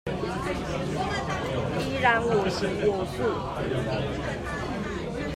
[1.77, 3.21] 依然我行我素